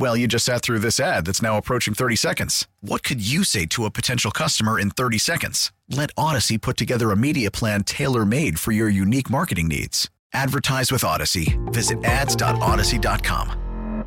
Well, 0.00 0.16
you 0.16 0.26
just 0.26 0.46
sat 0.46 0.62
through 0.62 0.78
this 0.78 0.98
ad 0.98 1.26
that's 1.26 1.42
now 1.42 1.58
approaching 1.58 1.92
30 1.92 2.16
seconds. 2.16 2.66
What 2.80 3.02
could 3.02 3.20
you 3.20 3.44
say 3.44 3.66
to 3.66 3.84
a 3.84 3.90
potential 3.90 4.30
customer 4.30 4.80
in 4.80 4.88
30 4.88 5.18
seconds? 5.18 5.72
Let 5.90 6.10
Odyssey 6.16 6.56
put 6.56 6.78
together 6.78 7.10
a 7.10 7.18
media 7.18 7.50
plan 7.50 7.84
tailor 7.84 8.24
made 8.24 8.58
for 8.58 8.72
your 8.72 8.88
unique 8.88 9.28
marketing 9.28 9.68
needs. 9.68 10.08
Advertise 10.32 10.90
with 10.90 11.04
Odyssey. 11.04 11.58
Visit 11.66 12.02
ads.odyssey.com. 12.02 14.06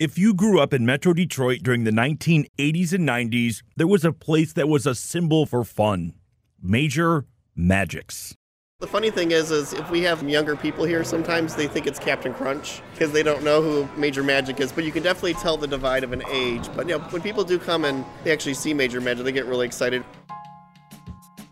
If 0.00 0.18
you 0.18 0.34
grew 0.34 0.58
up 0.58 0.74
in 0.74 0.84
Metro 0.84 1.12
Detroit 1.12 1.60
during 1.62 1.84
the 1.84 1.92
1980s 1.92 2.92
and 2.92 3.08
90s, 3.08 3.62
there 3.76 3.86
was 3.86 4.04
a 4.04 4.10
place 4.10 4.52
that 4.54 4.68
was 4.68 4.84
a 4.84 4.96
symbol 4.96 5.46
for 5.46 5.62
fun 5.62 6.14
Major 6.60 7.26
Magics. 7.54 8.34
The 8.82 8.88
funny 8.88 9.12
thing 9.12 9.30
is, 9.30 9.52
is 9.52 9.74
if 9.74 9.88
we 9.92 10.02
have 10.02 10.28
younger 10.28 10.56
people 10.56 10.84
here, 10.84 11.04
sometimes 11.04 11.54
they 11.54 11.68
think 11.68 11.86
it's 11.86 12.00
Captain 12.00 12.34
Crunch 12.34 12.82
because 12.90 13.12
they 13.12 13.22
don't 13.22 13.44
know 13.44 13.62
who 13.62 13.88
Major 13.96 14.24
Magic 14.24 14.58
is. 14.58 14.72
But 14.72 14.82
you 14.82 14.90
can 14.90 15.04
definitely 15.04 15.34
tell 15.34 15.56
the 15.56 15.68
divide 15.68 16.02
of 16.02 16.12
an 16.12 16.24
age. 16.28 16.66
But 16.74 16.88
you 16.88 16.98
know, 16.98 17.04
when 17.10 17.22
people 17.22 17.44
do 17.44 17.60
come 17.60 17.84
and 17.84 18.04
they 18.24 18.32
actually 18.32 18.54
see 18.54 18.74
Major 18.74 19.00
Magic, 19.00 19.24
they 19.24 19.30
get 19.30 19.46
really 19.46 19.66
excited. 19.66 20.02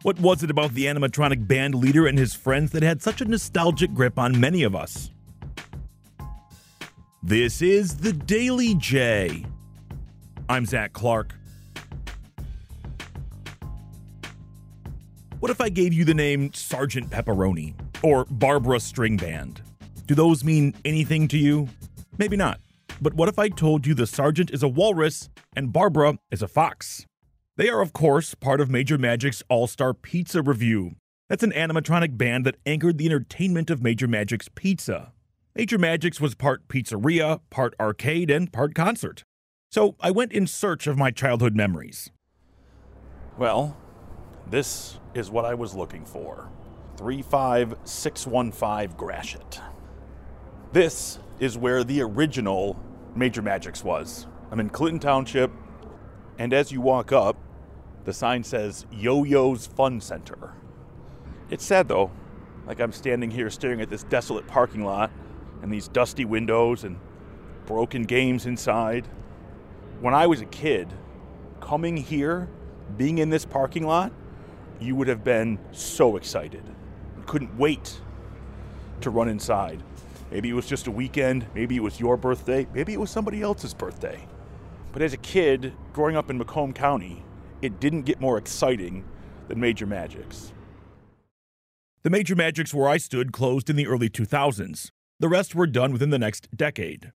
What 0.03 0.19
was 0.19 0.43
it 0.43 0.51
about 0.51 0.73
the 0.73 0.87
animatronic 0.87 1.47
band 1.47 1.77
leader 1.77 2.05
and 2.05 2.19
his 2.19 2.35
friends 2.35 2.73
that 2.73 2.83
had 2.83 3.01
such 3.01 3.21
a 3.21 3.25
nostalgic 3.25 3.95
grip 3.95 4.19
on 4.19 4.41
many 4.41 4.65
of 4.65 4.75
us? 4.75 5.13
This 7.23 7.63
is 7.63 7.99
the 7.99 8.13
Daily 8.13 8.75
J. 8.75 9.47
I'm 10.49 10.67
Zach 10.67 10.93
Clark. 10.93 11.37
What 15.41 15.51
if 15.51 15.63
I 15.63 15.71
gave 15.71 15.95
you 15.95 16.05
the 16.05 16.13
name 16.13 16.53
Sergeant 16.53 17.09
Pepperoni 17.09 17.73
or 18.03 18.27
Barbara 18.27 18.79
String 18.79 19.17
Band? 19.17 19.63
Do 20.07 20.15
those 20.15 20.45
mean 20.45 20.75
anything 20.85 21.29
to 21.29 21.39
you? 21.39 21.71
Maybe 22.19 22.37
not. 22.37 22.61
But 23.01 23.15
what 23.15 23.31
if 23.31 23.39
I 23.39 23.49
told 23.49 23.87
you 23.87 23.95
the 23.95 24.07
sergeant 24.07 24.51
is 24.51 24.63
a 24.63 24.69
walrus 24.69 25.31
and 25.57 25.73
Barbara 25.73 26.19
is 26.31 26.43
a 26.43 26.49
fox? 26.49 27.07
They 27.57 27.71
are, 27.71 27.81
of 27.81 27.95
course, 27.95 28.35
part 28.35 28.61
of 28.61 28.69
Major 28.69 28.99
Magic's 28.99 29.43
All 29.49 29.67
Star 29.67 29.95
Pizza 29.95 30.43
Revue. 30.43 30.91
That's 31.31 31.43
an 31.43 31.53
animatronic 31.53 32.19
band 32.19 32.45
that 32.45 32.59
anchored 32.67 32.99
the 32.99 33.07
entertainment 33.07 33.71
of 33.71 33.83
Major 33.83 34.07
Magic's 34.07 34.51
Pizza. 34.55 35.15
Major 35.55 35.79
Magic's 35.79 36.21
was 36.21 36.35
part 36.35 36.69
pizzeria, 36.69 37.41
part 37.49 37.75
arcade, 37.81 38.31
and 38.31 38.53
part 38.53 38.75
concert. 38.75 39.25
So 39.71 39.97
I 40.01 40.11
went 40.11 40.33
in 40.33 40.47
search 40.47 40.87
of 40.87 40.99
my 40.99 41.11
childhood 41.11 41.57
memories. 41.57 42.11
Well, 43.39 43.79
this 44.51 44.99
is 45.15 45.31
what 45.31 45.45
I 45.45 45.55
was 45.55 45.75
looking 45.75 46.05
for 46.05 46.51
35615 46.97 48.97
Gratiot. 48.97 49.61
This 50.73 51.19
is 51.39 51.57
where 51.57 51.85
the 51.85 52.03
original 52.03 52.79
Major 53.15 53.43
Magics 53.43 53.83
was. 53.83 54.27
I'm 54.51 54.61
in 54.61 54.69
Clinton 54.69 55.01
Township, 55.01 55.51
and 56.39 56.53
as 56.53 56.73
you 56.73 56.81
walk 56.81 57.13
up, 57.13 57.37
the 58.05 58.13
sign 58.13 58.43
says 58.43 58.87
Yo 58.91 59.25
Yo's 59.25 59.67
Fun 59.67 60.01
Center. 60.01 60.55
It's 61.49 61.65
sad 61.65 61.89
though, 61.89 62.11
like 62.67 62.81
I'm 62.81 62.93
standing 62.93 63.31
here 63.31 63.51
staring 63.51 63.81
at 63.81 63.89
this 63.89 64.05
desolate 64.05 64.47
parking 64.47 64.85
lot 64.85 65.11
and 65.63 65.73
these 65.73 65.89
dusty 65.89 66.25
windows 66.25 66.85
and 66.85 66.99
broken 67.67 68.03
games 68.03 68.47
inside. 68.47 69.07
When 70.01 70.15
I 70.15 70.27
was 70.27 70.41
a 70.41 70.47
kid, 70.47 70.89
coming 71.61 71.97
here, 71.97 72.49
being 72.97 73.19
in 73.19 73.31
this 73.31 73.45
parking 73.45 73.87
lot, 73.87 74.13
you 74.81 74.97
would 74.97 75.09
have 75.09 75.23
been 75.23 75.59
so 75.73 76.17
excited. 76.17 76.63
You 77.17 77.23
couldn't 77.27 77.57
wait 77.57 78.01
to 79.03 79.11
run 79.11 79.29
inside. 79.29 79.83
Maybe 80.31 80.49
it 80.49 80.55
was 80.55 80.67
just 80.67 80.87
a 80.87 80.91
weekend, 80.91 81.47
maybe 81.55 81.77
it 81.77 81.83
was 81.83 81.99
your 81.99 82.17
birthday, 82.17 82.67
maybe 82.73 82.93
it 82.93 83.01
was 83.01 83.11
somebody 83.11 83.43
else's 83.43 83.75
birthday. 83.75 84.27
But 84.93 85.03
as 85.03 85.13
a 85.13 85.19
kid, 85.19 85.73
growing 85.93 86.17
up 86.17 86.31
in 86.31 86.39
Macomb 86.39 86.73
County, 86.73 87.25
it 87.63 87.81
didn't 87.81 88.03
get 88.03 88.21
more 88.21 88.39
exciting 88.39 89.05
than 89.49 89.61
Major 89.61 89.87
Magics. 89.87 90.53
The 92.03 92.11
Major 92.11 92.35
Magics 92.35 92.73
where 92.73 92.89
I 92.89 92.97
stood 92.97 93.33
closed 93.33 93.69
in 93.69 93.77
the 93.77 93.87
early 93.87 94.09
2000s. 94.09 94.91
The 95.19 95.29
rest 95.29 95.55
were 95.55 95.67
done 95.67 95.93
within 95.93 96.11
the 96.11 96.19
next 96.19 96.49
decade. 96.57 97.13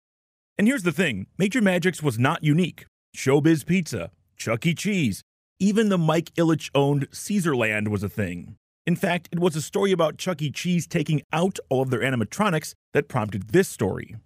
And 0.58 0.66
here's 0.66 0.82
the 0.82 0.92
thing 0.92 1.26
Major 1.38 1.62
Magics 1.62 2.02
was 2.02 2.18
not 2.18 2.44
unique. 2.44 2.84
Showbiz 3.16 3.64
Pizza, 3.64 4.10
Chuck 4.36 4.66
E. 4.66 4.74
Cheese, 4.74 5.22
even 5.58 5.88
the 5.88 5.98
Mike 5.98 6.32
Ilitch 6.34 6.70
owned 6.74 7.10
Caesarland 7.10 7.88
was 7.88 8.02
a 8.02 8.08
thing. 8.08 8.56
In 8.86 8.96
fact, 8.96 9.28
it 9.32 9.38
was 9.38 9.56
a 9.56 9.62
story 9.62 9.92
about 9.92 10.18
Chuck 10.18 10.42
E. 10.42 10.50
Cheese 10.50 10.86
taking 10.86 11.22
out 11.32 11.58
all 11.70 11.82
of 11.82 11.90
their 11.90 12.00
animatronics 12.00 12.74
that 12.92 13.08
prompted 13.08 13.50
this 13.50 13.68
story. 13.68 14.16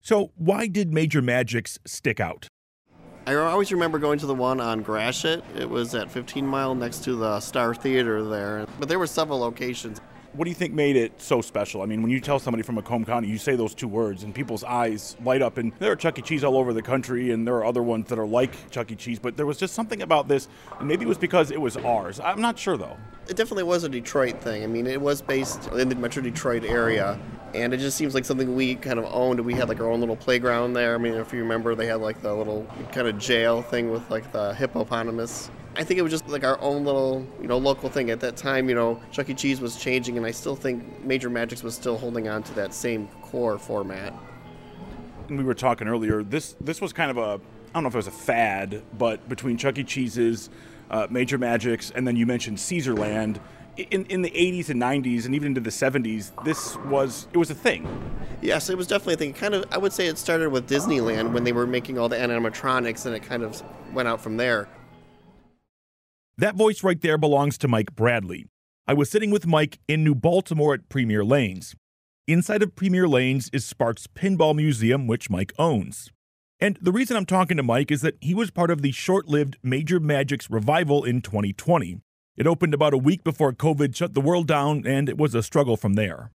So, 0.00 0.32
why 0.36 0.66
did 0.66 0.92
Major 0.92 1.20
Magics 1.20 1.78
stick 1.84 2.20
out? 2.20 2.46
I 3.26 3.34
always 3.34 3.70
remember 3.70 3.98
going 3.98 4.18
to 4.20 4.26
the 4.26 4.34
one 4.34 4.60
on 4.60 4.80
Gratiot. 4.80 5.44
It 5.54 5.68
was 5.68 5.94
at 5.94 6.10
15 6.10 6.46
Mile 6.46 6.74
next 6.74 7.04
to 7.04 7.14
the 7.14 7.40
Star 7.40 7.74
Theater 7.74 8.24
there. 8.24 8.66
But 8.78 8.88
there 8.88 8.98
were 8.98 9.06
several 9.06 9.40
locations. 9.40 10.00
What 10.38 10.44
do 10.44 10.52
you 10.52 10.54
think 10.54 10.72
made 10.72 10.94
it 10.94 11.20
so 11.20 11.42
special? 11.42 11.82
I 11.82 11.86
mean, 11.86 12.00
when 12.00 12.12
you 12.12 12.20
tell 12.20 12.38
somebody 12.38 12.62
from 12.62 12.76
Macomb 12.76 13.04
County, 13.04 13.26
you 13.26 13.38
say 13.38 13.56
those 13.56 13.74
two 13.74 13.88
words, 13.88 14.22
and 14.22 14.32
people's 14.32 14.62
eyes 14.62 15.16
light 15.24 15.42
up. 15.42 15.58
And 15.58 15.72
there 15.80 15.90
are 15.90 15.96
Chuck 15.96 16.16
E. 16.16 16.22
Cheese 16.22 16.44
all 16.44 16.56
over 16.56 16.72
the 16.72 16.80
country, 16.80 17.32
and 17.32 17.44
there 17.44 17.56
are 17.56 17.64
other 17.64 17.82
ones 17.82 18.08
that 18.10 18.20
are 18.20 18.26
like 18.26 18.70
Chuck 18.70 18.92
E. 18.92 18.94
Cheese, 18.94 19.18
but 19.18 19.36
there 19.36 19.46
was 19.46 19.56
just 19.56 19.74
something 19.74 20.00
about 20.00 20.28
this, 20.28 20.46
and 20.78 20.86
maybe 20.86 21.04
it 21.04 21.08
was 21.08 21.18
because 21.18 21.50
it 21.50 21.60
was 21.60 21.76
ours. 21.78 22.20
I'm 22.20 22.40
not 22.40 22.56
sure, 22.56 22.76
though. 22.76 22.96
It 23.28 23.36
definitely 23.36 23.64
was 23.64 23.82
a 23.82 23.88
Detroit 23.88 24.40
thing. 24.40 24.62
I 24.62 24.68
mean, 24.68 24.86
it 24.86 25.00
was 25.00 25.20
based 25.20 25.66
in 25.72 25.88
the 25.88 25.96
Metro 25.96 26.22
Detroit 26.22 26.62
area, 26.62 27.18
and 27.52 27.74
it 27.74 27.78
just 27.78 27.96
seems 27.96 28.14
like 28.14 28.24
something 28.24 28.54
we 28.54 28.76
kind 28.76 29.00
of 29.00 29.06
owned. 29.06 29.40
We 29.40 29.54
had 29.54 29.68
like 29.68 29.80
our 29.80 29.90
own 29.90 29.98
little 29.98 30.14
playground 30.14 30.74
there. 30.74 30.94
I 30.94 30.98
mean, 30.98 31.14
if 31.14 31.32
you 31.32 31.40
remember, 31.40 31.74
they 31.74 31.86
had 31.86 32.00
like 32.00 32.22
the 32.22 32.32
little 32.32 32.64
kind 32.92 33.08
of 33.08 33.18
jail 33.18 33.60
thing 33.60 33.90
with 33.90 34.08
like 34.08 34.30
the 34.30 34.54
hippopotamus. 34.54 35.50
I 35.78 35.84
think 35.84 36.00
it 36.00 36.02
was 36.02 36.10
just 36.10 36.28
like 36.28 36.42
our 36.42 36.60
own 36.60 36.84
little, 36.84 37.24
you 37.40 37.46
know, 37.46 37.56
local 37.56 37.88
thing. 37.88 38.10
At 38.10 38.18
that 38.20 38.36
time, 38.36 38.68
you 38.68 38.74
know, 38.74 39.00
Chuck 39.12 39.30
E. 39.30 39.34
Cheese 39.34 39.60
was 39.60 39.76
changing, 39.76 40.16
and 40.16 40.26
I 40.26 40.32
still 40.32 40.56
think 40.56 41.04
Major 41.04 41.30
Magics 41.30 41.62
was 41.62 41.76
still 41.76 41.96
holding 41.96 42.26
on 42.26 42.42
to 42.42 42.54
that 42.54 42.74
same 42.74 43.06
core 43.22 43.58
format. 43.58 44.12
We 45.30 45.44
were 45.44 45.54
talking 45.54 45.86
earlier. 45.86 46.24
This 46.24 46.56
this 46.60 46.80
was 46.80 46.92
kind 46.92 47.12
of 47.12 47.16
a 47.16 47.40
I 47.70 47.70
don't 47.74 47.84
know 47.84 47.88
if 47.88 47.94
it 47.94 47.98
was 47.98 48.08
a 48.08 48.10
fad, 48.10 48.82
but 48.98 49.28
between 49.28 49.56
Chuck 49.56 49.78
E. 49.78 49.84
Cheese's, 49.84 50.50
uh, 50.90 51.06
Major 51.10 51.38
Magics, 51.38 51.92
and 51.92 52.08
then 52.08 52.16
you 52.16 52.26
mentioned 52.26 52.58
Caesarland. 52.58 53.40
In, 53.76 54.06
in 54.06 54.22
the 54.22 54.30
80s 54.30 54.70
and 54.70 54.82
90s 54.82 55.24
and 55.24 55.36
even 55.36 55.48
into 55.48 55.60
the 55.60 55.70
70s, 55.70 56.32
this 56.44 56.74
was 56.86 57.28
it 57.32 57.38
was 57.38 57.50
a 57.50 57.54
thing. 57.54 57.86
Yes, 58.42 58.68
it 58.68 58.76
was 58.76 58.88
definitely 58.88 59.14
a 59.14 59.16
thing. 59.18 59.32
Kind 59.32 59.54
of, 59.54 59.66
I 59.70 59.78
would 59.78 59.92
say 59.92 60.08
it 60.08 60.18
started 60.18 60.50
with 60.50 60.68
Disneyland 60.68 61.32
when 61.32 61.44
they 61.44 61.52
were 61.52 61.68
making 61.68 61.98
all 61.98 62.08
the 62.08 62.16
animatronics, 62.16 63.06
and 63.06 63.14
it 63.14 63.22
kind 63.22 63.44
of 63.44 63.62
went 63.92 64.08
out 64.08 64.20
from 64.20 64.36
there. 64.36 64.68
That 66.38 66.54
voice 66.54 66.84
right 66.84 67.00
there 67.00 67.18
belongs 67.18 67.58
to 67.58 67.66
Mike 67.66 67.96
Bradley. 67.96 68.46
I 68.86 68.94
was 68.94 69.10
sitting 69.10 69.32
with 69.32 69.44
Mike 69.44 69.80
in 69.88 70.04
New 70.04 70.14
Baltimore 70.14 70.72
at 70.72 70.88
Premier 70.88 71.24
Lanes. 71.24 71.74
Inside 72.28 72.62
of 72.62 72.76
Premier 72.76 73.08
Lanes 73.08 73.50
is 73.52 73.64
Sparks 73.64 74.06
Pinball 74.06 74.54
Museum, 74.54 75.08
which 75.08 75.30
Mike 75.30 75.52
owns. 75.58 76.12
And 76.60 76.78
the 76.80 76.92
reason 76.92 77.16
I'm 77.16 77.26
talking 77.26 77.56
to 77.56 77.64
Mike 77.64 77.90
is 77.90 78.02
that 78.02 78.18
he 78.20 78.34
was 78.34 78.52
part 78.52 78.70
of 78.70 78.82
the 78.82 78.92
short 78.92 79.26
lived 79.26 79.56
Major 79.64 79.98
Magics 79.98 80.48
revival 80.48 81.02
in 81.02 81.22
2020. 81.22 81.98
It 82.36 82.46
opened 82.46 82.72
about 82.72 82.94
a 82.94 82.98
week 82.98 83.24
before 83.24 83.52
COVID 83.52 83.96
shut 83.96 84.14
the 84.14 84.20
world 84.20 84.46
down, 84.46 84.86
and 84.86 85.08
it 85.08 85.18
was 85.18 85.34
a 85.34 85.42
struggle 85.42 85.76
from 85.76 85.94
there. 85.94 86.30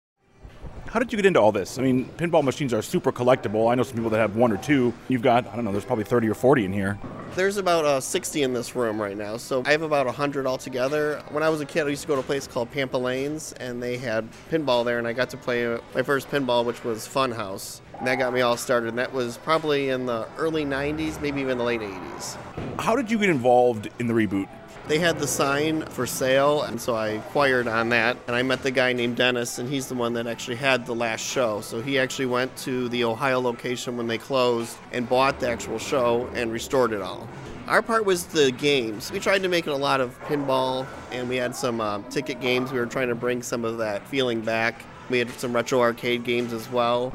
How 0.89 0.99
did 0.99 1.13
you 1.13 1.17
get 1.17 1.27
into 1.27 1.39
all 1.39 1.53
this? 1.53 1.79
I 1.79 1.83
mean, 1.83 2.07
pinball 2.17 2.43
machines 2.43 2.73
are 2.73 2.81
super 2.81 3.13
collectible. 3.13 3.71
I 3.71 3.75
know 3.75 3.83
some 3.83 3.95
people 3.95 4.09
that 4.09 4.21
have 4.21 4.37
one 4.37 4.51
or 4.51 4.57
two. 4.57 4.95
You've 5.09 5.21
got, 5.21 5.47
I 5.47 5.55
don't 5.55 5.67
know, 5.67 5.71
there's 5.71 5.85
probably 5.85 6.05
30 6.05 6.31
or 6.31 6.35
40 6.35 6.65
in 6.65 6.73
here. 6.73 6.99
There's 7.35 7.59
about 7.59 7.85
uh, 7.85 8.01
60 8.01 8.43
in 8.43 8.55
this 8.55 8.75
room 8.75 8.99
right 8.99 9.17
now, 9.17 9.37
so 9.37 9.63
I 9.67 9.73
have 9.73 9.83
about 9.83 10.07
100 10.07 10.47
altogether. 10.47 11.23
When 11.31 11.43
I 11.43 11.51
was 11.51 11.61
a 11.61 11.67
kid, 11.67 11.87
I 11.87 11.91
used 11.91 12.03
to 12.03 12.09
go 12.09 12.15
to 12.15 12.21
a 12.21 12.25
place 12.25 12.47
called 12.47 12.71
Pampa 12.71 12.97
Lanes, 12.97 13.53
and 13.61 13.83
they 13.83 13.99
had 13.99 14.27
pinball 14.51 14.83
there, 14.83 14.99
and 14.99 15.07
I 15.07 15.13
got 15.13 15.29
to 15.31 15.37
play 15.37 15.79
my 15.95 16.03
first 16.03 16.31
pinball, 16.31 16.65
which 16.65 16.83
was 16.85 17.07
Funhouse. 17.07 17.83
And 17.99 18.07
that 18.07 18.15
got 18.15 18.33
me 18.33 18.41
all 18.41 18.57
started, 18.57 18.89
and 18.89 18.99
that 18.99 19.13
was 19.13 19.37
probably 19.37 19.91
in 19.91 20.07
the 20.07 20.27
early 20.39 20.65
90s, 20.65 21.21
maybe 21.21 21.43
even 21.43 21.59
the 21.59 21.65
late 21.65 21.83
80s. 21.83 22.39
How 22.79 22.97
did 22.97 23.11
you 23.11 23.19
get 23.19 23.29
involved 23.29 23.91
in 23.99 24.07
the 24.07 24.15
reboot? 24.15 24.49
They 24.89 24.99
had 24.99 25.19
the 25.19 25.27
sign 25.27 25.83
for 25.83 26.07
sale, 26.07 26.63
and 26.63 26.81
so 26.81 26.95
I 26.95 27.09
acquired 27.09 27.69
on 27.69 27.91
that. 27.91 28.17
And 28.27 28.35
I 28.35 28.43
met 28.43 28.63
the 28.63 28.71
guy 28.71 28.95
named 28.95 29.17
Dennis, 29.17 29.59
and 29.59 29.69
he's 29.69 29.87
the 29.87 29.95
one 29.95 30.15
that 30.15 30.27
actually 30.27 30.57
had 30.57 30.87
the 30.87 30.95
last 30.95 31.21
show. 31.21 31.61
So 31.61 31.83
he 31.83 31.99
actually 31.99 32.25
went 32.25 32.57
to 32.59 32.89
the 32.89 33.05
Ohio 33.05 33.39
location 33.39 33.99
when 33.99 34.07
they 34.07 34.17
closed 34.17 34.79
and 34.91 35.07
bought 35.07 35.41
the 35.41 35.51
actual 35.51 35.79
show 35.79 36.27
and 36.33 36.51
restored 36.51 36.93
it 36.93 37.03
all. 37.03 37.29
Our 37.67 37.83
part 37.83 38.07
was 38.07 38.25
the 38.25 38.51
games. 38.51 39.13
We 39.13 39.21
tried 39.21 39.43
to 39.43 39.49
make 39.49 39.67
it 39.67 39.73
a 39.73 39.77
lot 39.77 40.01
of 40.01 40.19
pinball, 40.23 40.87
and 41.13 41.29
we 41.29 41.37
had 41.37 41.55
some 41.55 41.83
uh, 41.83 42.01
ticket 42.09 42.41
games. 42.41 42.73
We 42.73 42.79
were 42.79 42.87
trying 42.87 43.09
to 43.09 43.15
bring 43.15 43.43
some 43.43 43.67
of 43.67 43.77
that 43.77 44.07
feeling 44.09 44.41
back. 44.41 44.83
We 45.11 45.19
had 45.19 45.29
some 45.39 45.55
retro 45.55 45.83
arcade 45.83 46.25
games 46.25 46.55
as 46.55 46.71
well. 46.71 47.13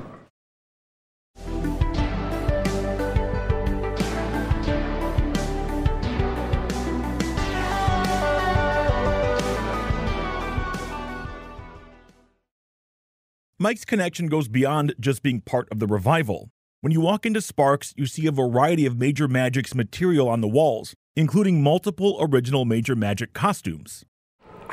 Mike's 13.64 13.86
connection 13.86 14.28
goes 14.28 14.50
beyond 14.50 14.94
just 15.00 15.24
being 15.24 15.40
part 15.40 15.70
of 15.72 15.80
the 15.80 15.88
revival. 15.88 16.50
When 16.82 16.92
you 16.92 17.00
walk 17.00 17.26
into 17.26 17.40
Sparks, 17.40 17.94
you 17.96 18.06
see 18.06 18.28
a 18.28 18.32
variety 18.34 18.86
of 18.86 18.98
Major 18.98 19.30
Magic's 19.30 19.74
material 19.74 20.28
on 20.28 20.42
the 20.42 20.50
walls, 20.50 20.96
including 21.16 21.64
multiple 21.64 22.18
original 22.20 22.66
Major 22.66 22.94
Magic 22.94 23.32
costumes. 23.32 24.04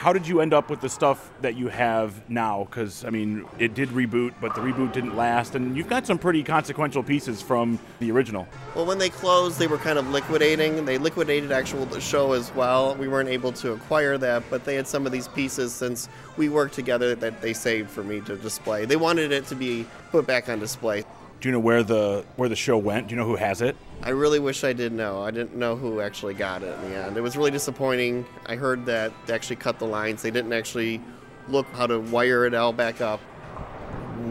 How 0.00 0.14
did 0.14 0.26
you 0.26 0.40
end 0.40 0.54
up 0.54 0.70
with 0.70 0.80
the 0.80 0.88
stuff 0.88 1.30
that 1.42 1.56
you 1.56 1.68
have 1.68 2.30
now? 2.30 2.64
Because, 2.64 3.04
I 3.04 3.10
mean, 3.10 3.44
it 3.58 3.74
did 3.74 3.90
reboot, 3.90 4.32
but 4.40 4.54
the 4.54 4.62
reboot 4.62 4.94
didn't 4.94 5.14
last, 5.14 5.54
and 5.56 5.76
you've 5.76 5.90
got 5.90 6.06
some 6.06 6.16
pretty 6.16 6.42
consequential 6.42 7.02
pieces 7.02 7.42
from 7.42 7.78
the 7.98 8.10
original. 8.10 8.48
Well, 8.74 8.86
when 8.86 8.96
they 8.96 9.10
closed, 9.10 9.58
they 9.58 9.66
were 9.66 9.76
kind 9.76 9.98
of 9.98 10.08
liquidating. 10.08 10.86
They 10.86 10.96
liquidated 10.96 11.52
actual 11.52 11.84
the 11.84 12.00
show 12.00 12.32
as 12.32 12.50
well. 12.54 12.94
We 12.94 13.08
weren't 13.08 13.28
able 13.28 13.52
to 13.52 13.72
acquire 13.72 14.16
that, 14.16 14.42
but 14.48 14.64
they 14.64 14.74
had 14.74 14.88
some 14.88 15.04
of 15.04 15.12
these 15.12 15.28
pieces 15.28 15.70
since 15.74 16.08
we 16.38 16.48
worked 16.48 16.72
together 16.72 17.14
that 17.16 17.42
they 17.42 17.52
saved 17.52 17.90
for 17.90 18.02
me 18.02 18.22
to 18.22 18.36
display. 18.36 18.86
They 18.86 18.96
wanted 18.96 19.32
it 19.32 19.44
to 19.48 19.54
be 19.54 19.84
put 20.12 20.26
back 20.26 20.48
on 20.48 20.60
display. 20.60 21.04
Do 21.42 21.48
you 21.50 21.52
know 21.52 21.60
where 21.60 21.82
the 21.82 22.24
where 22.36 22.48
the 22.48 22.56
show 22.56 22.78
went? 22.78 23.08
Do 23.08 23.14
you 23.14 23.20
know 23.20 23.26
who 23.26 23.36
has 23.36 23.60
it? 23.60 23.76
I 24.02 24.10
really 24.10 24.38
wish 24.38 24.64
I 24.64 24.72
did 24.72 24.92
know. 24.92 25.22
I 25.22 25.30
didn't 25.30 25.56
know 25.56 25.76
who 25.76 26.00
actually 26.00 26.32
got 26.32 26.62
it 26.62 26.74
in 26.78 26.90
the 26.90 26.96
end. 26.96 27.16
It 27.18 27.20
was 27.20 27.36
really 27.36 27.50
disappointing. 27.50 28.24
I 28.46 28.56
heard 28.56 28.86
that 28.86 29.12
they 29.26 29.34
actually 29.34 29.56
cut 29.56 29.78
the 29.78 29.86
lines. 29.86 30.22
They 30.22 30.30
didn't 30.30 30.54
actually 30.54 31.02
look 31.48 31.66
how 31.72 31.86
to 31.86 31.98
wire 31.98 32.46
it 32.46 32.54
all 32.54 32.72
back 32.72 33.02
up. 33.02 33.20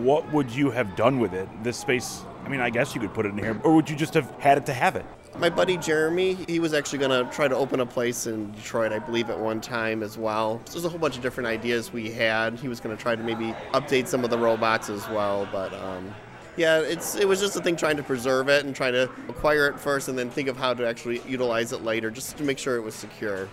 What 0.02 0.32
would 0.34 0.50
you 0.50 0.72
have 0.72 0.96
done 0.96 1.20
with 1.20 1.34
it? 1.34 1.48
This 1.64 1.78
space, 1.78 2.24
I 2.46 2.50
mean, 2.50 2.62
I 2.62 2.72
guess 2.72 2.96
you 2.96 3.02
could 3.02 3.14
put 3.14 3.28
it 3.28 3.30
in 3.30 3.38
here, 3.38 3.60
or 3.64 3.76
would 3.76 3.90
you 3.90 3.96
just 3.96 4.16
have 4.16 4.30
had 4.40 4.58
it 4.58 4.66
to 4.68 4.74
have 4.74 4.96
it? 4.96 5.06
My 5.38 5.50
buddy 5.50 5.78
Jeremy, 5.78 6.34
he 6.48 6.60
was 6.60 6.74
actually 6.74 7.00
going 7.00 7.26
to 7.26 7.32
try 7.32 7.48
to 7.48 7.56
open 7.56 7.80
a 7.80 7.86
place 7.86 8.26
in 8.26 8.52
Detroit, 8.54 8.92
I 8.92 9.00
believe, 9.00 9.30
at 9.30 9.40
one 9.40 9.62
time 9.62 10.02
as 10.02 10.18
well. 10.18 10.60
So 10.66 10.74
there's 10.74 10.86
a 10.86 10.90
whole 10.90 11.00
bunch 11.00 11.16
of 11.16 11.22
different 11.22 11.48
ideas 11.48 11.94
we 11.94 12.10
had. 12.10 12.58
He 12.60 12.68
was 12.68 12.80
going 12.80 12.96
to 12.96 13.02
try 13.02 13.16
to 13.16 13.24
maybe 13.24 13.56
update 13.74 14.08
some 14.08 14.24
of 14.24 14.32
the 14.32 14.38
robots 14.38 14.90
as 14.90 15.08
well, 15.10 15.48
but 15.52 15.74
um, 15.76 16.14
yeah, 16.60 16.80
it's 16.80 17.16
it 17.16 17.28
was 17.28 17.40
just 17.40 17.56
a 17.56 17.62
thing 17.62 17.78
trying 17.78 17.98
to 17.98 18.04
preserve 18.04 18.50
it 18.50 18.66
and 18.66 18.76
try 18.76 18.92
to 18.92 19.10
acquire 19.30 19.68
it 19.68 19.80
first 19.80 20.10
and 20.10 20.18
then 20.18 20.30
think 20.30 20.50
of 20.50 20.58
how 20.58 20.74
to 20.74 20.86
actually 20.86 21.22
utilize 21.28 21.72
it 21.72 21.84
later, 21.84 22.12
just 22.12 22.38
to 22.38 22.44
make 22.44 22.60
sure 22.60 22.76
it 22.76 22.82
was 22.82 22.94
secure. 22.94 23.48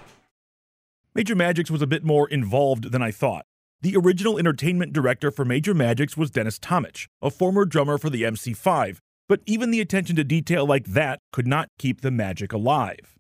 Major 1.15 1.37
Magics 1.37 1.71
was 1.71 1.81
a 1.81 1.87
bit 1.87 2.05
more 2.05 2.29
involved 2.29 2.91
than 2.91 3.03
I 3.03 3.13
thought. 3.13 3.47
The 3.81 3.97
original 3.97 4.39
entertainment 4.39 4.93
director 4.93 5.31
for 5.31 5.45
Major 5.45 5.73
Magics 5.73 6.17
was 6.17 6.31
Dennis 6.31 6.59
Tomich, 6.59 7.07
a 7.23 7.31
former 7.31 7.65
drummer 7.65 7.97
for 7.97 8.11
the 8.11 8.23
MC5, 8.23 8.99
but 9.29 9.41
even 9.47 9.71
the 9.71 9.81
attention 9.81 10.17
to 10.17 10.25
detail 10.25 10.67
like 10.67 10.87
that 10.87 11.21
could 11.33 11.47
not 11.47 11.69
keep 11.79 12.01
the 12.01 12.11
magic 12.11 12.53
alive. 12.53 13.16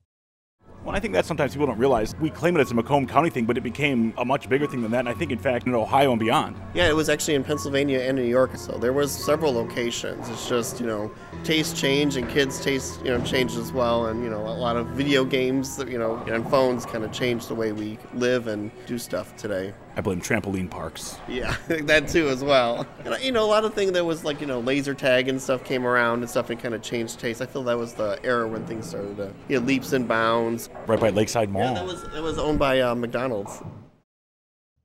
Well, 0.86 0.94
I 0.94 1.00
think 1.00 1.14
that 1.14 1.26
sometimes 1.26 1.52
people 1.52 1.66
don't 1.66 1.80
realize. 1.80 2.14
We 2.20 2.30
claim 2.30 2.56
it 2.56 2.60
as 2.60 2.70
a 2.70 2.74
Macomb 2.74 3.08
County 3.08 3.28
thing, 3.28 3.44
but 3.44 3.58
it 3.58 3.62
became 3.62 4.14
a 4.18 4.24
much 4.24 4.48
bigger 4.48 4.68
thing 4.68 4.82
than 4.82 4.92
that. 4.92 5.00
And 5.00 5.08
I 5.08 5.14
think, 5.14 5.32
in 5.32 5.38
fact, 5.38 5.66
in 5.66 5.74
Ohio 5.74 6.12
and 6.12 6.20
beyond. 6.20 6.56
Yeah, 6.74 6.88
it 6.88 6.94
was 6.94 7.08
actually 7.08 7.34
in 7.34 7.42
Pennsylvania 7.42 7.98
and 8.02 8.16
New 8.16 8.22
York. 8.22 8.56
So 8.56 8.78
there 8.78 8.92
was 8.92 9.10
several 9.10 9.52
locations. 9.52 10.28
It's 10.28 10.48
just 10.48 10.78
you 10.78 10.86
know, 10.86 11.10
taste 11.42 11.76
change 11.76 12.14
and 12.14 12.28
kids' 12.28 12.60
taste 12.60 13.00
you 13.04 13.10
know 13.10 13.20
changed 13.24 13.58
as 13.58 13.72
well, 13.72 14.06
and 14.06 14.22
you 14.22 14.30
know, 14.30 14.46
a 14.46 14.54
lot 14.54 14.76
of 14.76 14.86
video 14.90 15.24
games 15.24 15.82
you 15.88 15.98
know 15.98 16.18
and 16.28 16.48
phones 16.48 16.86
kind 16.86 17.02
of 17.02 17.10
changed 17.10 17.48
the 17.48 17.56
way 17.56 17.72
we 17.72 17.98
live 18.14 18.46
and 18.46 18.70
do 18.86 18.96
stuff 18.96 19.34
today. 19.36 19.74
I 19.96 20.02
blame 20.02 20.20
trampoline 20.20 20.68
parks. 20.68 21.18
Yeah, 21.26 21.56
that 21.68 22.08
too 22.08 22.28
as 22.28 22.44
well. 22.44 22.86
And, 23.04 23.18
you 23.22 23.32
know, 23.32 23.44
a 23.44 23.48
lot 23.48 23.64
of 23.64 23.72
things 23.72 23.92
that 23.92 24.04
was 24.04 24.24
like 24.24 24.40
you 24.40 24.46
know 24.46 24.60
laser 24.60 24.94
tag 24.94 25.28
and 25.28 25.40
stuff 25.40 25.64
came 25.64 25.86
around 25.86 26.20
and 26.20 26.28
stuff 26.28 26.50
and 26.50 26.60
kind 26.60 26.74
of 26.74 26.82
changed 26.82 27.18
taste. 27.18 27.40
I 27.40 27.46
feel 27.46 27.62
that 27.64 27.78
was 27.78 27.94
the 27.94 28.20
era 28.22 28.46
when 28.46 28.66
things 28.66 28.86
started 28.88 29.16
to 29.16 29.32
you 29.48 29.58
know, 29.58 29.66
leaps 29.66 29.94
and 29.94 30.06
bounds. 30.06 30.68
Right 30.86 31.00
by 31.00 31.08
Lakeside 31.08 31.50
Mall. 31.50 31.62
Yeah, 31.62 31.74
that 31.74 31.86
was 31.86 32.02
that 32.02 32.22
was 32.22 32.38
owned 32.38 32.58
by 32.58 32.80
uh, 32.80 32.94
McDonald's. 32.94 33.62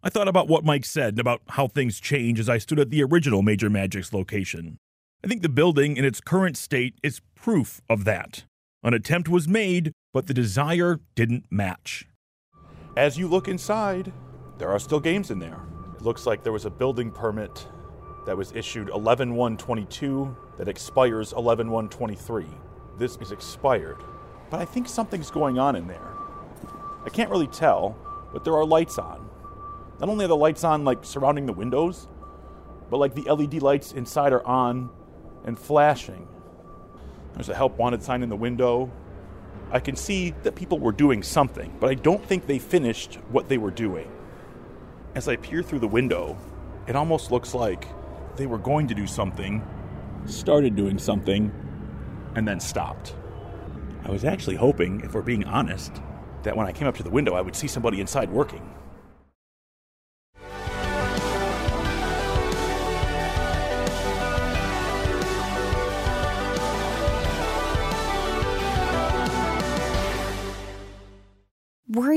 I 0.04 0.10
thought 0.10 0.28
about 0.28 0.48
what 0.48 0.64
Mike 0.64 0.86
said 0.86 1.14
and 1.14 1.20
about 1.20 1.42
how 1.50 1.68
things 1.68 2.00
change 2.00 2.40
as 2.40 2.50
I 2.50 2.58
stood 2.58 2.80
at 2.80 2.90
the 2.90 3.04
original 3.04 3.42
Major 3.44 3.70
Magic's 3.70 4.14
location. 4.14 4.78
I 5.24 5.28
think 5.28 5.44
the 5.44 5.50
building 5.50 5.98
in 5.98 6.06
its 6.06 6.20
current 6.22 6.58
state 6.58 6.96
is 7.04 7.22
proof 7.36 7.82
of 7.88 8.06
that. 8.06 8.46
An 8.82 8.96
attempt 8.96 9.30
was 9.30 9.48
made, 9.48 9.92
but 10.12 10.26
the 10.26 10.34
desire 10.34 11.02
didn't 11.14 11.46
match. 11.52 12.08
As 12.98 13.20
you 13.20 13.28
look 13.28 13.48
inside, 13.48 14.12
there 14.62 14.70
are 14.70 14.78
still 14.78 15.00
games 15.00 15.32
in 15.32 15.40
there. 15.40 15.60
It 15.96 16.04
looks 16.04 16.28
like 16.28 16.44
there 16.44 16.54
was 16.54 16.66
a 16.66 16.70
building 16.70 17.10
permit 17.10 17.68
that 18.28 18.38
was 18.38 18.52
issued 18.52 18.90
11-122 18.90 20.36
that 20.60 20.68
expires 20.68 21.34
11-123. 21.34 22.46
This 23.00 23.18
is 23.18 23.32
expired, 23.32 23.98
but 24.52 24.60
I 24.60 24.66
think 24.66 24.88
something's 24.88 25.32
going 25.32 25.58
on 25.58 25.76
in 25.76 25.88
there. 25.88 26.10
I 27.04 27.10
can't 27.10 27.32
really 27.32 27.48
tell, 27.48 27.98
but 28.32 28.44
there 28.44 28.54
are 28.54 28.64
lights 28.64 29.00
on. 29.00 29.28
Not 30.00 30.10
only 30.10 30.26
are 30.26 30.28
the 30.28 30.36
lights 30.36 30.64
on 30.64 30.86
like 30.86 31.04
surrounding 31.06 31.48
the 31.48 31.54
windows, 31.54 32.08
but 32.92 32.98
like 32.98 33.16
the 33.16 33.24
LED 33.24 33.64
lights 33.64 33.94
inside 33.94 34.32
are 34.32 34.46
on 34.46 34.92
and 35.44 35.58
flashing. 35.58 36.28
There's 37.34 37.50
a 37.50 37.56
help 37.56 37.80
wanted 37.80 38.04
sign 38.04 38.22
in 38.22 38.30
the 38.30 38.36
window. 38.36 38.92
I 39.72 39.80
can 39.80 39.96
see 39.96 40.36
that 40.44 40.54
people 40.54 40.78
were 40.78 40.92
doing 40.92 41.24
something, 41.24 41.76
but 41.80 41.90
I 41.90 41.96
don't 41.96 42.24
think 42.24 42.46
they 42.46 42.60
finished 42.60 43.16
what 43.32 43.50
they 43.50 43.58
were 43.58 43.72
doing 43.72 44.08
as 45.16 45.28
I 45.28 45.36
peer 45.36 45.62
through 45.62 45.80
the 45.80 45.88
window, 45.88 46.38
it 46.88 46.96
almost 46.96 47.32
looks 47.32 47.54
like 47.54 47.88
they 48.38 48.46
were 48.48 48.58
going 48.58 48.88
to 48.88 48.96
do 48.96 49.06
something, 49.06 49.66
started 50.26 50.76
doing 50.76 50.98
something, 50.98 51.52
and 52.36 52.48
then 52.48 52.60
stopped. 52.60 53.16
I 54.04 54.10
was 54.10 54.24
actually 54.24 54.56
hoping, 54.56 55.02
if 55.02 55.14
we're 55.14 55.22
being 55.22 55.44
honest, 55.44 56.02
that 56.44 56.56
when 56.56 56.66
I 56.66 56.72
came 56.72 56.88
up 56.88 56.96
to 56.98 57.04
the 57.04 57.10
window, 57.10 57.34
I 57.34 57.42
would 57.42 57.56
see 57.56 57.68
somebody 57.68 58.00
inside 58.00 58.32
working. 58.32 58.68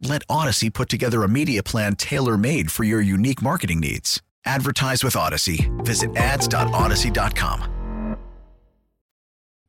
Let 0.00 0.22
Odyssey 0.28 0.70
put 0.70 0.88
together 0.88 1.22
a 1.22 1.28
media 1.28 1.62
plan 1.62 1.96
tailor 1.96 2.36
made 2.36 2.70
for 2.70 2.84
your 2.84 3.00
unique 3.00 3.42
marketing 3.42 3.80
needs. 3.80 4.22
Advertise 4.44 5.02
with 5.02 5.16
Odyssey. 5.16 5.70
Visit 5.78 6.16
ads.odyssey.com. 6.16 8.16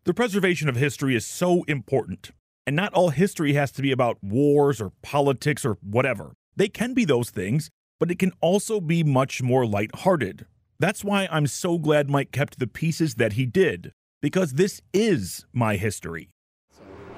The 0.03 0.13
preservation 0.13 0.69
of 0.69 0.75
history 0.75 1.15
is 1.15 1.25
so 1.25 1.63
important. 1.63 2.31
And 2.65 2.75
not 2.75 2.93
all 2.93 3.09
history 3.09 3.53
has 3.53 3.71
to 3.73 3.81
be 3.81 3.91
about 3.91 4.17
wars 4.21 4.81
or 4.81 4.91
politics 5.01 5.65
or 5.65 5.77
whatever. 5.81 6.33
They 6.55 6.67
can 6.67 6.93
be 6.93 7.05
those 7.05 7.29
things, 7.29 7.69
but 7.99 8.11
it 8.11 8.19
can 8.19 8.31
also 8.41 8.79
be 8.79 9.03
much 9.03 9.41
more 9.41 9.65
lighthearted. 9.65 10.45
That's 10.79 11.03
why 11.03 11.27
I'm 11.31 11.47
so 11.47 11.77
glad 11.77 12.09
Mike 12.09 12.31
kept 12.31 12.59
the 12.59 12.67
pieces 12.67 13.15
that 13.15 13.33
he 13.33 13.45
did, 13.45 13.93
because 14.21 14.53
this 14.53 14.81
is 14.93 15.45
my 15.53 15.75
history. 15.75 16.29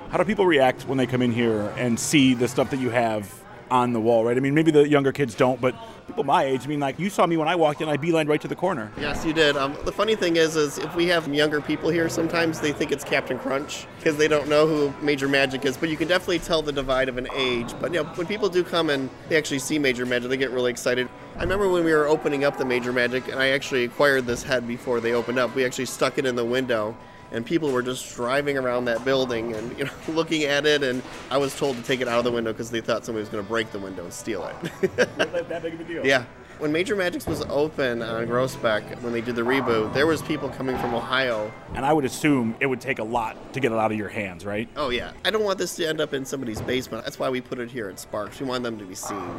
How 0.10 0.18
do 0.18 0.26
people 0.26 0.48
react 0.48 0.88
when 0.88 0.98
they 0.98 1.06
come 1.06 1.22
in 1.22 1.32
here 1.32 1.72
and 1.78 2.00
see 2.00 2.34
the 2.34 2.48
stuff 2.48 2.72
that 2.72 2.80
you 2.80 2.90
have 2.90 3.32
on 3.70 3.94
the 3.94 4.00
wall, 4.00 4.26
right? 4.26 4.36
I 4.36 4.40
mean, 4.40 4.56
maybe 4.56 4.72
the 4.72 4.90
younger 4.90 5.12
kids 5.12 5.36
don't, 5.36 5.62
but 5.62 5.76
people 6.08 6.24
my 6.24 6.46
age, 6.46 6.64
I 6.64 6.68
mean, 6.68 6.80
like 6.80 6.98
you 6.98 7.12
saw 7.12 7.28
me 7.28 7.38
when 7.38 7.48
I 7.48 7.54
walked 7.54 7.80
in, 7.80 7.90
I 7.90 7.98
beelined 7.98 8.28
right 8.28 8.42
to 8.42 8.48
the 8.48 8.56
corner. 8.56 8.92
Yes, 9.00 9.24
you 9.24 9.34
did. 9.34 9.56
Um, 9.56 9.78
the 9.86 9.92
funny 9.92 10.16
thing 10.16 10.36
is, 10.36 10.56
is 10.56 10.80
if 10.80 10.96
we 10.96 11.06
have 11.10 11.32
younger 11.32 11.62
people 11.62 11.92
here, 11.92 12.10
sometimes 12.10 12.60
they 12.60 12.72
think 12.72 12.92
it's 12.92 13.04
Captain 13.04 13.38
Crunch 13.38 13.86
because 14.00 14.18
they 14.18 14.28
don't 14.28 14.50
know 14.50 14.66
who 14.66 14.92
Major 15.06 15.28
Magic 15.28 15.64
is. 15.64 15.78
But 15.78 15.90
you 15.90 15.98
can 15.98 16.08
definitely 16.08 16.40
tell 16.40 16.64
the 16.64 16.72
divide 16.72 17.08
of 17.08 17.20
an 17.20 17.28
age. 17.36 17.72
But 17.80 17.94
you 17.94 18.02
know, 18.02 18.10
when 18.16 18.26
people 18.26 18.50
do 18.50 18.64
come 18.64 18.90
and 18.90 19.12
they 19.28 19.38
actually 19.38 19.60
see 19.60 19.78
Major 19.78 20.08
Magic, 20.08 20.28
they 20.30 20.38
get 20.38 20.50
really 20.50 20.72
excited. 20.72 21.08
I 21.38 21.44
remember 21.44 21.70
when 21.70 21.84
we 21.84 21.94
were 21.94 22.08
opening 22.08 22.44
up 22.44 22.58
the 22.58 22.66
Major 22.66 22.92
Magic, 22.92 23.28
and 23.28 23.40
I 23.40 23.50
actually 23.50 23.84
acquired 23.84 24.26
this 24.26 24.42
head 24.42 24.68
before 24.68 25.00
they 25.00 25.14
opened 25.14 25.38
up. 25.38 25.54
We 25.54 25.64
actually 25.64 25.86
stuck 25.86 26.18
it 26.18 26.26
in 26.26 26.36
the 26.36 26.46
window 26.46 26.98
and 27.32 27.46
people 27.46 27.72
were 27.72 27.82
just 27.82 28.16
driving 28.16 28.58
around 28.58 28.86
that 28.86 29.04
building 29.06 29.54
and 29.54 29.78
you 29.78 29.86
know 29.86 29.92
looking 30.10 30.44
at 30.44 30.66
it 30.66 30.84
and 30.84 31.02
i 31.32 31.38
was 31.38 31.58
told 31.58 31.76
to 31.76 31.84
take 31.84 32.02
it 32.02 32.08
out 32.08 32.18
of 32.18 32.24
the 32.24 32.32
window 32.32 32.52
because 32.52 32.72
they 32.72 32.82
thought 32.82 33.06
somebody 33.06 33.22
was 33.22 33.30
going 33.30 33.44
to 33.44 33.48
break 33.48 33.72
the 33.72 33.80
window 33.80 34.04
and 34.04 34.14
steal 34.14 34.46
it. 34.46 34.96
That 34.98 35.62
big 35.62 35.74
of 35.74 35.80
a 35.80 35.84
deal? 35.84 36.06
yeah. 36.06 36.26
When 36.60 36.74
major 36.74 36.96
magics 36.96 37.26
was 37.26 37.42
open 37.44 38.02
on 38.02 38.28
Groesbeck 38.28 39.02
when 39.02 39.14
they 39.14 39.22
did 39.22 39.36
the 39.36 39.44
reboot 39.44 39.94
there 39.94 40.06
was 40.06 40.22
people 40.22 40.50
coming 40.50 40.78
from 40.78 40.94
ohio. 40.94 41.52
And 41.74 41.86
I 41.86 41.94
would 41.94 42.04
assume 42.04 42.56
it 42.60 42.66
would 42.66 42.82
take 42.82 43.00
a 43.00 43.04
lot 43.04 43.54
to 43.54 43.62
get 43.62 43.72
it 43.72 43.78
out 43.78 43.92
of 43.92 43.98
your 43.98 44.10
hands, 44.10 44.46
right? 44.46 44.68
oh 44.76 44.90
yeah. 44.90 45.14
I 45.24 45.32
don't 45.32 45.44
want 45.44 45.58
this 45.58 45.76
to 45.78 45.88
end 45.88 46.02
up 46.02 46.14
in 46.14 46.26
somebody's 46.26 46.62
basement. 46.62 47.06
That's 47.06 47.18
why 47.18 47.30
we 47.30 47.40
put 47.40 47.60
it 47.60 47.72
here 47.72 47.90
at 47.90 48.00
sparks. 48.00 48.40
We 48.40 48.46
want 48.46 48.64
them 48.64 48.78
to 48.78 48.86
be 48.86 48.96
seen. 48.96 49.32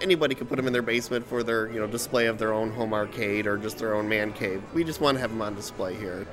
Anybody 0.00 0.34
could 0.34 0.48
put 0.48 0.56
them 0.56 0.66
in 0.66 0.72
their 0.72 0.82
basement 0.82 1.26
for 1.26 1.42
their 1.42 1.70
you 1.70 1.80
know 1.80 1.86
display 1.86 2.26
of 2.26 2.38
their 2.38 2.52
own 2.52 2.72
home 2.72 2.94
arcade 2.94 3.46
or 3.46 3.58
just 3.58 3.78
their 3.78 3.94
own 3.94 4.08
man 4.08 4.32
cave. 4.32 4.62
We 4.72 4.84
just 4.84 5.00
want 5.00 5.16
to 5.16 5.20
have 5.20 5.30
them 5.30 5.42
on 5.42 5.54
display 5.54 5.94
here 5.94 6.26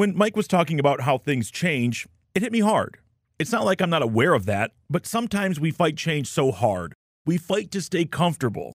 When 0.00 0.16
Mike 0.16 0.34
was 0.34 0.48
talking 0.48 0.80
about 0.80 1.02
how 1.02 1.18
things 1.18 1.50
change, 1.50 2.08
it 2.34 2.40
hit 2.40 2.52
me 2.52 2.60
hard. 2.60 2.96
It's 3.38 3.52
not 3.52 3.66
like 3.66 3.82
I'm 3.82 3.90
not 3.90 4.00
aware 4.00 4.32
of 4.32 4.46
that, 4.46 4.70
but 4.88 5.04
sometimes 5.04 5.60
we 5.60 5.70
fight 5.70 5.98
change 5.98 6.26
so 6.26 6.52
hard. 6.52 6.94
We 7.26 7.36
fight 7.36 7.70
to 7.72 7.82
stay 7.82 8.06
comfortable. 8.06 8.72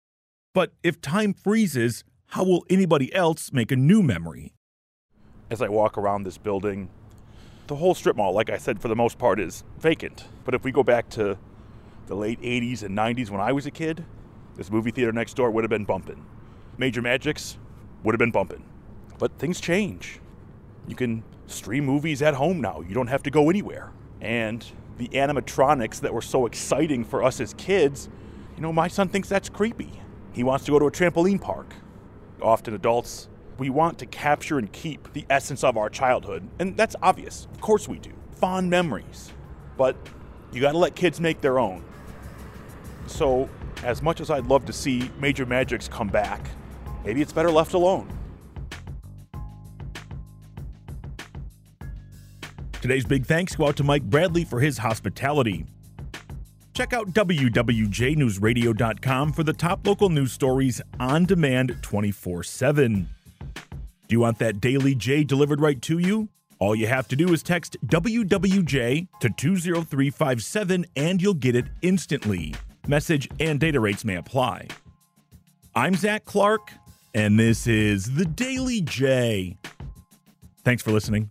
But 0.52 0.72
if 0.82 1.00
time 1.00 1.32
freezes, 1.32 2.02
how 2.30 2.42
will 2.42 2.64
anybody 2.68 3.14
else 3.14 3.52
make 3.52 3.70
a 3.70 3.76
new 3.76 4.02
memory? 4.02 4.52
As 5.48 5.62
I 5.62 5.68
walk 5.68 5.96
around 5.96 6.24
this 6.24 6.38
building, 6.38 6.90
the 7.68 7.76
whole 7.76 7.94
strip 7.94 8.16
mall, 8.16 8.32
like 8.32 8.50
I 8.50 8.58
said, 8.58 8.82
for 8.82 8.88
the 8.88 8.96
most 8.96 9.16
part, 9.16 9.38
is 9.38 9.62
vacant. 9.78 10.24
But 10.44 10.54
if 10.54 10.64
we 10.64 10.72
go 10.72 10.82
back 10.82 11.08
to 11.10 11.38
the 12.06 12.16
late 12.16 12.40
80s 12.40 12.82
and 12.82 12.98
90s 12.98 13.30
when 13.30 13.40
I 13.40 13.52
was 13.52 13.64
a 13.64 13.70
kid, 13.70 14.04
this 14.56 14.72
movie 14.72 14.90
theater 14.90 15.12
next 15.12 15.34
door 15.34 15.52
would 15.52 15.62
have 15.62 15.70
been 15.70 15.84
bumping. 15.84 16.26
Major 16.78 17.00
Magics 17.00 17.58
would 18.02 18.12
have 18.12 18.18
been 18.18 18.32
bumping. 18.32 18.64
But 19.20 19.38
things 19.38 19.60
change. 19.60 20.18
You 20.86 20.94
can 20.94 21.22
stream 21.46 21.84
movies 21.84 22.22
at 22.22 22.34
home 22.34 22.60
now. 22.60 22.80
You 22.80 22.94
don't 22.94 23.08
have 23.08 23.22
to 23.24 23.30
go 23.30 23.50
anywhere. 23.50 23.92
And 24.20 24.64
the 24.98 25.08
animatronics 25.08 26.00
that 26.00 26.12
were 26.12 26.22
so 26.22 26.46
exciting 26.46 27.04
for 27.04 27.22
us 27.22 27.40
as 27.40 27.54
kids, 27.54 28.08
you 28.56 28.62
know, 28.62 28.72
my 28.72 28.88
son 28.88 29.08
thinks 29.08 29.28
that's 29.28 29.48
creepy. 29.48 29.90
He 30.32 30.42
wants 30.42 30.64
to 30.66 30.72
go 30.72 30.78
to 30.78 30.86
a 30.86 30.90
trampoline 30.90 31.40
park. 31.40 31.74
Often 32.40 32.74
adults, 32.74 33.28
we 33.58 33.70
want 33.70 33.98
to 33.98 34.06
capture 34.06 34.58
and 34.58 34.72
keep 34.72 35.12
the 35.12 35.24
essence 35.30 35.62
of 35.62 35.76
our 35.76 35.88
childhood, 35.88 36.48
and 36.58 36.76
that's 36.76 36.96
obvious. 37.02 37.46
Of 37.52 37.60
course 37.60 37.88
we 37.88 37.98
do. 37.98 38.12
Fond 38.32 38.70
memories. 38.70 39.32
But 39.76 39.96
you 40.52 40.60
got 40.60 40.72
to 40.72 40.78
let 40.78 40.94
kids 40.94 41.20
make 41.20 41.40
their 41.40 41.58
own. 41.58 41.84
So, 43.06 43.48
as 43.84 44.02
much 44.02 44.20
as 44.20 44.30
I'd 44.30 44.46
love 44.46 44.64
to 44.66 44.72
see 44.72 45.10
Major 45.18 45.46
Magics 45.46 45.88
come 45.88 46.08
back, 46.08 46.48
maybe 47.04 47.20
it's 47.20 47.32
better 47.32 47.50
left 47.50 47.74
alone. 47.74 48.08
Today's 52.82 53.04
big 53.04 53.24
thanks 53.24 53.54
go 53.54 53.68
out 53.68 53.76
to 53.76 53.84
Mike 53.84 54.02
Bradley 54.02 54.44
for 54.44 54.58
his 54.58 54.78
hospitality. 54.78 55.64
Check 56.74 56.92
out 56.92 57.12
WWJNewsRadio.com 57.12 59.32
for 59.32 59.44
the 59.44 59.52
top 59.52 59.86
local 59.86 60.08
news 60.08 60.32
stories 60.32 60.82
on 60.98 61.24
demand 61.24 61.76
24 61.80 62.42
7. 62.42 63.08
Do 63.54 63.62
you 64.08 64.18
want 64.18 64.40
that 64.40 64.60
Daily 64.60 64.96
J 64.96 65.22
delivered 65.22 65.60
right 65.60 65.80
to 65.82 66.00
you? 66.00 66.28
All 66.58 66.74
you 66.74 66.88
have 66.88 67.06
to 67.08 67.16
do 67.16 67.32
is 67.32 67.44
text 67.44 67.76
WWJ 67.86 69.06
to 69.20 69.30
20357 69.30 70.86
and 70.96 71.22
you'll 71.22 71.34
get 71.34 71.54
it 71.54 71.66
instantly. 71.82 72.52
Message 72.88 73.28
and 73.38 73.60
data 73.60 73.78
rates 73.78 74.04
may 74.04 74.16
apply. 74.16 74.66
I'm 75.76 75.94
Zach 75.94 76.24
Clark, 76.24 76.72
and 77.14 77.38
this 77.38 77.68
is 77.68 78.16
the 78.16 78.24
Daily 78.24 78.80
J. 78.80 79.56
Thanks 80.64 80.82
for 80.82 80.90
listening. 80.90 81.30